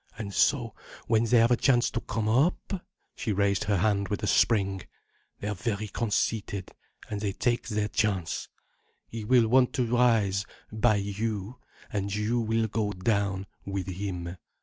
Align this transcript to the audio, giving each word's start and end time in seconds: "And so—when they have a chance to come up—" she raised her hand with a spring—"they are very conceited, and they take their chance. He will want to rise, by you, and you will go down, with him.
"And 0.17 0.33
so—when 0.33 1.25
they 1.25 1.37
have 1.37 1.51
a 1.51 1.55
chance 1.55 1.91
to 1.91 2.01
come 2.01 2.27
up—" 2.27 2.83
she 3.15 3.31
raised 3.31 3.65
her 3.65 3.77
hand 3.77 4.07
with 4.09 4.23
a 4.23 4.25
spring—"they 4.25 5.47
are 5.47 5.53
very 5.53 5.89
conceited, 5.89 6.71
and 7.07 7.21
they 7.21 7.33
take 7.33 7.67
their 7.67 7.87
chance. 7.87 8.49
He 9.05 9.23
will 9.23 9.47
want 9.47 9.73
to 9.73 9.85
rise, 9.85 10.47
by 10.71 10.95
you, 10.95 11.59
and 11.93 12.15
you 12.15 12.39
will 12.39 12.65
go 12.65 12.93
down, 12.93 13.45
with 13.63 13.89
him. 13.89 14.37